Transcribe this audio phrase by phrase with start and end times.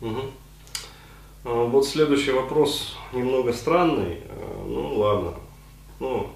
[0.00, 0.20] Угу.
[1.44, 4.20] Вот следующий вопрос немного странный.
[4.28, 5.34] А, ну ладно.
[5.98, 6.30] Ну,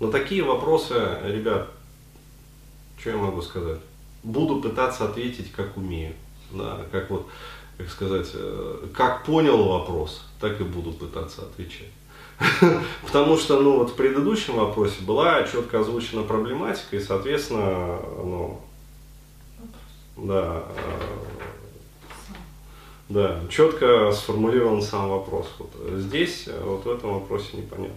[0.00, 1.70] на такие вопросы, ребят,
[2.98, 3.78] что я могу сказать?
[4.22, 6.14] Буду пытаться ответить, как умею.
[6.50, 7.26] Да, как вот,
[7.78, 11.90] как сказать, э, как понял вопрос, так и буду пытаться отвечать.
[13.06, 18.60] Потому что, ну, вот в предыдущем вопросе была четко озвучена проблематика, и, соответственно, ну,
[20.16, 20.64] да,
[23.08, 25.48] да, четко сформулирован сам вопрос.
[25.58, 27.96] Вот здесь, вот в этом вопросе непонятно.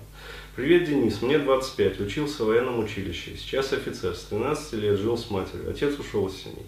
[0.55, 5.29] Привет, Денис, мне 25, учился в военном училище, сейчас офицер, с 13 лет жил с
[5.29, 6.65] матерью, отец ушел из семьи.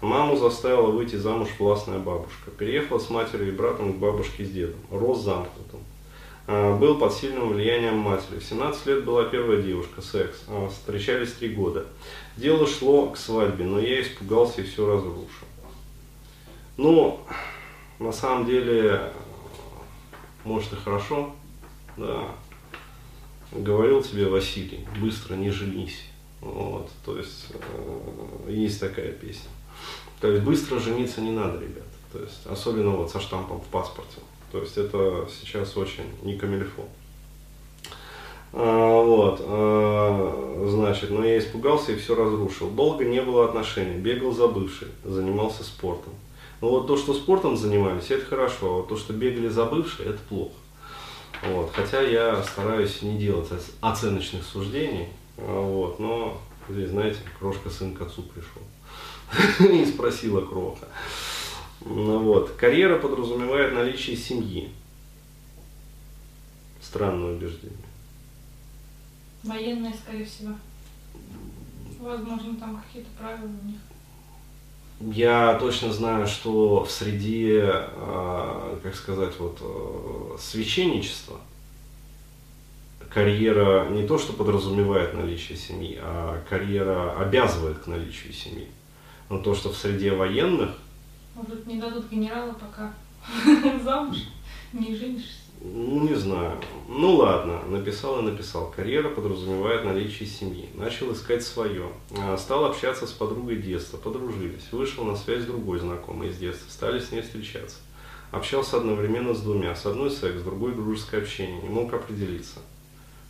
[0.00, 2.50] Маму заставила выйти замуж властная бабушка.
[2.50, 4.80] Переехала с матерью и братом к бабушке с дедом.
[4.90, 5.80] Рос замкнутым.
[6.46, 8.38] А, был под сильным влиянием матери.
[8.38, 10.42] В 17 лет была первая девушка, секс.
[10.48, 11.84] А, встречались три года.
[12.38, 15.46] Дело шло к свадьбе, но я испугался и все разрушил.
[16.78, 17.20] Ну,
[18.00, 19.12] на самом деле,
[20.44, 21.32] может и хорошо,
[21.96, 22.28] да.
[23.52, 26.04] Говорил тебе Василий, быстро не женись.
[26.40, 29.50] Вот, то есть, э, есть такая песня.
[30.20, 31.84] То есть, быстро жениться не надо, ребят.
[32.12, 34.18] То есть, особенно вот со штампом в паспорте.
[34.50, 36.82] То есть это сейчас очень не камильфо.
[38.52, 42.70] А, вот, а, значит, но я испугался и все разрушил.
[42.70, 46.14] Долго не было отношений, бегал за бывшей, занимался спортом.
[46.60, 50.06] Но вот то, что спортом занимались, это хорошо, а вот то, что бегали за бывшей,
[50.06, 50.54] это плохо.
[51.48, 53.48] Вот, хотя я стараюсь не делать
[53.80, 55.08] оценочных суждений,
[55.38, 60.88] а, вот, но здесь, знаете, крошка сын к отцу пришел и спросила кроха.
[61.84, 62.50] Ну вот.
[62.52, 64.70] Карьера подразумевает наличие семьи.
[66.80, 67.76] Странное убеждение.
[69.42, 70.54] Военные, скорее всего.
[71.98, 73.78] Возможно, там какие-то правила у них.
[75.00, 81.38] Я точно знаю, что в среде, а, как сказать, вот а, священничества
[83.08, 88.68] карьера не то, что подразумевает наличие семьи, а карьера обязывает к наличию семьи.
[89.28, 90.70] Но то, что в среде военных
[91.34, 92.92] может, не дадут генерала пока
[93.82, 94.16] замуж,
[94.72, 95.49] не женишься?
[95.62, 96.58] Ну, не знаю.
[96.88, 98.70] Ну ладно, написал и написал.
[98.74, 100.70] Карьера подразумевает наличие семьи.
[100.74, 101.88] Начал искать свое.
[102.18, 104.72] А, стал общаться с подругой детства, подружились.
[104.72, 106.70] Вышел на связь с другой знакомой из детства.
[106.70, 107.76] Стали с ней встречаться.
[108.30, 109.76] Общался одновременно с двумя.
[109.76, 111.60] С одной секс, с другой дружеское общение.
[111.60, 112.60] Не мог определиться.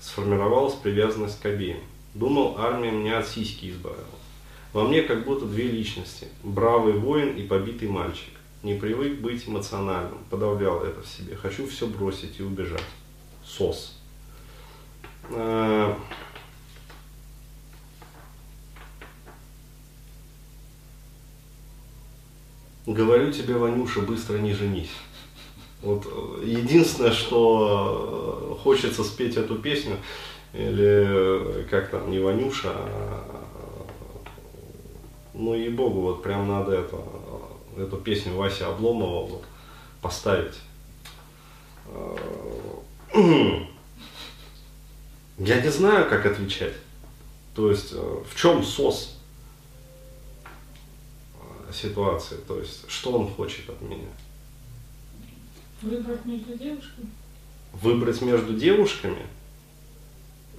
[0.00, 1.80] Сформировалась привязанность к обеим.
[2.14, 4.04] Думал, армия меня от сиськи избавила.
[4.72, 6.28] Во мне как будто две личности.
[6.44, 8.30] Бравый воин и побитый мальчик.
[8.62, 11.34] Не привык быть эмоциональным, подавлял это в себе.
[11.34, 12.84] Хочу все бросить и убежать.
[13.44, 13.96] Сос.
[15.30, 15.98] А,
[22.86, 24.92] говорю тебе, Ванюша, быстро не женись.
[25.82, 29.96] Вот э, единственное, что э, хочется спеть эту песню,
[30.52, 33.40] или э, как там, не Ванюша, а
[35.32, 36.98] ну и богу, вот прям надо это,
[37.76, 39.44] эту песню Вася Обломова вот
[40.00, 40.54] поставить.
[45.38, 46.74] Я не знаю, как отвечать.
[47.54, 49.18] То есть, э, в чем сос
[51.34, 52.36] э, ситуации?
[52.46, 54.08] То есть, что он хочет от меня?
[55.82, 57.10] Выбрать между девушками?
[57.72, 59.26] Выбрать между девушками–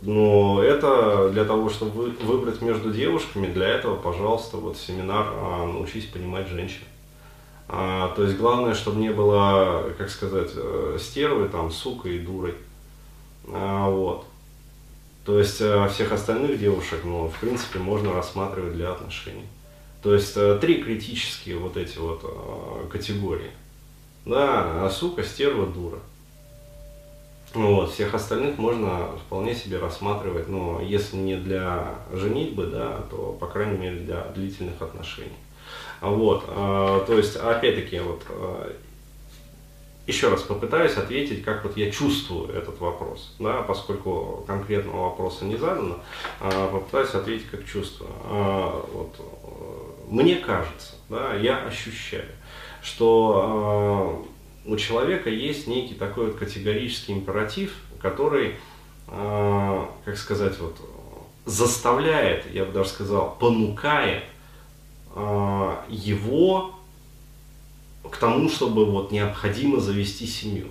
[0.01, 6.05] но это для того, чтобы выбрать между девушками, для этого, пожалуйста, вот семинар а, «Научись
[6.05, 6.81] понимать женщин».
[7.73, 12.53] А, то есть главное, чтобы не было, как сказать, э, стервы, там, сукой и дурой.
[13.47, 14.25] А, вот.
[15.25, 19.45] То есть а, всех остальных девушек, ну, в принципе, можно рассматривать для отношений.
[20.03, 23.51] То есть а, три критические вот эти вот а, категории.
[24.25, 25.99] Да, сука, стерва, дура.
[27.53, 33.47] Вот, всех остальных можно вполне себе рассматривать, но если не для женитьбы, да, то, по
[33.47, 35.37] крайней мере, для длительных отношений.
[36.01, 38.71] Вот, э, то есть, опять-таки, вот, э,
[40.07, 45.57] еще раз попытаюсь ответить, как вот я чувствую этот вопрос, да, поскольку конкретного вопроса не
[45.57, 45.99] задано,
[46.39, 48.09] э, попытаюсь ответить, как чувствую.
[48.23, 49.15] Вот,
[50.09, 52.25] мне кажется, да, я ощущаю,
[52.81, 54.25] что
[54.65, 58.55] у человека есть некий такой вот категорический императив, который,
[59.07, 60.77] как сказать, вот,
[61.45, 64.23] заставляет, я бы даже сказал, понукает
[65.15, 66.71] его
[68.09, 70.67] к тому, чтобы вот необходимо завести семью.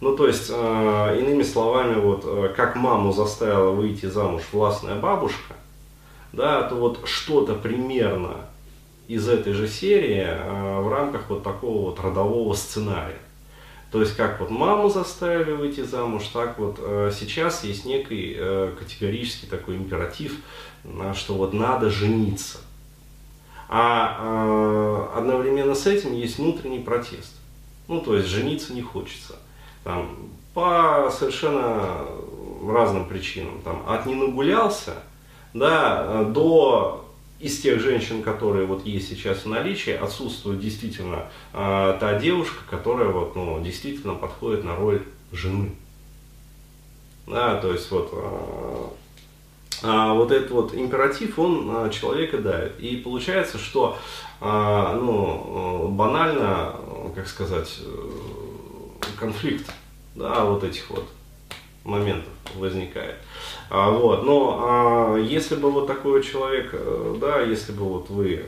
[0.00, 5.54] Ну, то есть, э, иными словами, вот, э, как маму заставила выйти замуж властная бабушка,
[6.32, 8.46] да, то вот что-то примерно
[9.08, 13.18] из этой же серии э, в рамках вот такого вот родового сценария.
[13.90, 18.74] То есть как вот маму заставили выйти замуж, так вот э, сейчас есть некий э,
[18.78, 20.34] категорический такой императив,
[20.84, 22.58] э, что вот надо жениться.
[23.68, 27.34] А э, одновременно с этим есть внутренний протест.
[27.88, 29.36] Ну, то есть жениться не хочется.
[29.84, 30.16] Там,
[30.54, 32.06] по совершенно
[32.66, 33.60] разным причинам.
[33.62, 34.94] Там, от не нагулялся
[35.54, 37.04] да, до
[37.38, 43.08] из тех женщин, которые вот есть сейчас в наличии, отсутствует действительно э, та девушка, которая
[43.08, 45.02] вот, ну, действительно подходит на роль
[45.32, 45.72] жены.
[47.26, 48.86] Да, то есть вот, э,
[49.82, 52.78] э, вот этот вот императив, он э, человека давит.
[52.80, 53.96] И получается, что
[54.40, 56.76] э, ну, банально,
[57.14, 57.80] как сказать,
[59.18, 59.70] конфликт
[60.14, 61.06] да, вот этих вот
[61.84, 63.16] моментов возникает.
[63.70, 68.44] А, вот, но а, если бы вот такой человек, э, да, если бы вот вы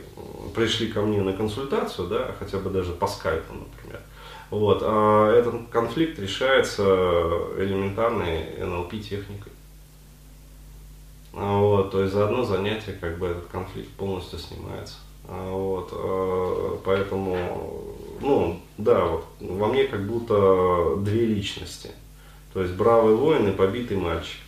[0.55, 4.01] пришли ко мне на консультацию, да, хотя бы даже по скайпу, например,
[4.49, 6.83] вот, а этот конфликт решается
[7.57, 9.51] элементарной НЛП техникой.
[11.33, 14.95] А, вот, то есть за одно занятие как бы этот конфликт полностью снимается.
[15.27, 17.83] А, вот, а, поэтому,
[18.21, 21.91] ну, да, вот, во мне как будто две личности.
[22.53, 24.39] То есть бравый воин и побитый мальчик.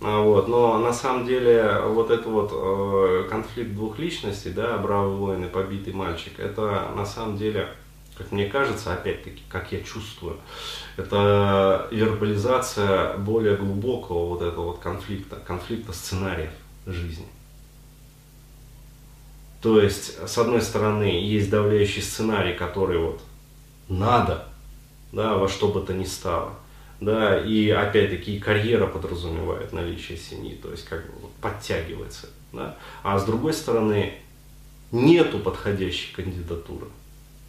[0.00, 0.48] А, вот.
[0.48, 5.48] Но на самом деле вот этот вот э, конфликт двух личностей, да, бравый воин и
[5.48, 7.68] побитый мальчик, это на самом деле,
[8.16, 10.38] как мне кажется, опять-таки, как я чувствую,
[10.96, 16.52] это вербализация более глубокого вот этого вот конфликта, конфликта сценариев
[16.86, 17.26] жизни.
[19.60, 23.20] То есть, с одной стороны, есть давляющий сценарий, который вот
[23.88, 24.46] надо,
[25.12, 26.54] да, во что бы то ни стало
[27.00, 33.24] да, и опять-таки карьера подразумевает наличие семьи, то есть как бы подтягивается, да, а с
[33.24, 34.14] другой стороны
[34.92, 36.86] нету подходящей кандидатуры,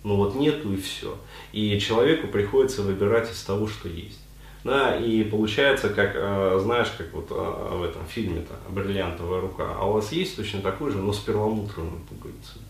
[0.06, 1.18] ну вот нету и все,
[1.52, 4.19] и человеку приходится выбирать из того, что есть.
[4.63, 9.88] Да, и получается, как, э, знаешь, как вот э, в этом фильме-то «Бриллиантовая рука», а
[9.88, 12.66] у вас есть точно такой же, но с перламутровыми пуговицами.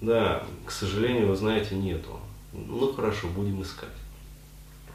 [0.00, 2.18] Да, к сожалению, вы знаете, нету.
[2.52, 3.88] Ну хорошо, будем искать.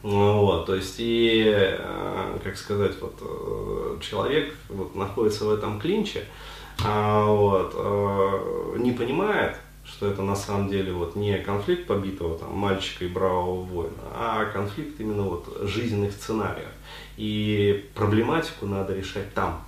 [0.01, 6.25] Ну вот, то есть и, э, как сказать, вот человек вот, находится в этом клинче,
[6.83, 9.57] а, вот, не понимает,
[9.87, 14.45] что это на самом деле вот не конфликт побитого там, мальчика и бравого воина, а
[14.45, 16.67] конфликт именно вот жизненных сценариев.
[17.15, 19.63] И проблематику надо решать там.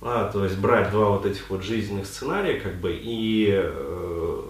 [0.00, 4.42] А, то есть брать два вот этих вот жизненных сценария как бы и, э,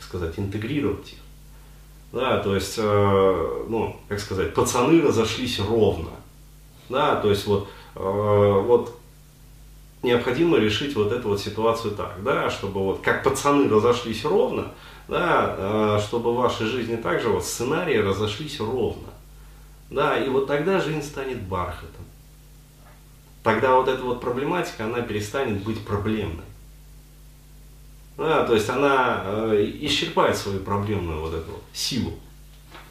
[0.00, 1.18] сказать, интегрировать их.
[2.12, 6.10] Да, то есть, э, ну, как сказать, пацаны разошлись ровно.
[6.88, 8.98] Да, то есть вот, э, вот
[10.04, 14.68] необходимо решить вот эту вот ситуацию так, да, чтобы вот как пацаны разошлись ровно,
[15.08, 19.08] да, э, чтобы в вашей жизни также вот сценарии разошлись ровно.
[19.90, 22.04] Да, и вот тогда жизнь станет бархатом.
[23.42, 26.44] Тогда вот эта вот проблематика, она перестанет быть проблемной.
[28.16, 32.12] Да, то есть она э, исчерпает свою проблемную вот эту силу.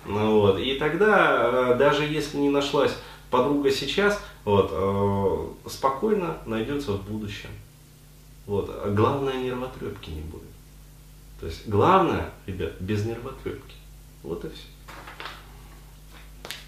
[0.06, 0.60] Ну, вот.
[0.60, 2.96] И тогда, э, даже если не нашлась
[3.34, 7.50] подруга сейчас, вот, э, спокойно найдется в будущем.
[8.46, 8.70] Вот.
[8.70, 10.44] А главное, нервотрепки не будет.
[11.40, 13.76] То есть главное, ребят, без нервотрепки.
[14.22, 14.68] Вот и все.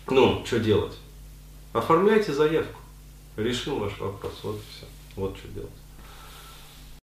[0.07, 0.97] Ну, что делать?
[1.71, 2.81] Оформляйте заявку.
[3.37, 4.33] Решим ваш вопрос.
[4.41, 4.85] Вот и все.
[5.15, 5.69] Вот что делать.